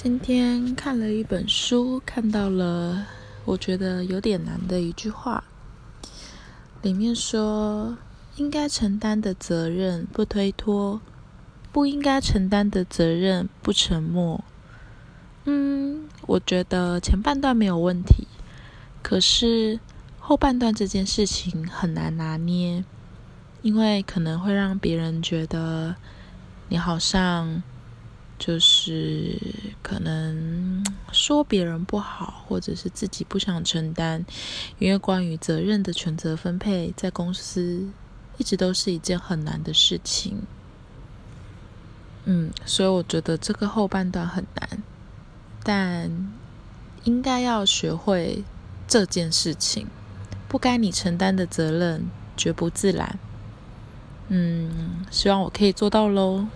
[0.00, 3.04] 今天看了一本书，看到了
[3.44, 5.42] 我觉得有点难的一句话，
[6.82, 7.98] 里面说：
[8.36, 11.00] 应该承担的责任不推脱，
[11.72, 14.44] 不应该承担的责任不沉默。
[15.46, 18.28] 嗯，我觉得前半段没有问题，
[19.02, 19.80] 可是
[20.20, 22.84] 后半段这件事情很难拿捏，
[23.62, 25.96] 因为可能会让别人觉得
[26.68, 27.64] 你好像
[28.38, 29.36] 就是
[29.82, 34.24] 可能说别人不好，或者是自己不想承担，
[34.78, 37.88] 因为关于责任的权责分配，在公司
[38.36, 40.40] 一直都是一件很难的事情。
[42.24, 44.82] 嗯，所以我觉得这个后半段很难。
[45.64, 46.10] 但
[47.04, 48.44] 应该要学会
[48.86, 49.86] 这件事情，
[50.46, 53.18] 不该你承担的责任绝不自然。
[54.28, 56.46] 嗯，希望我可以做到喽。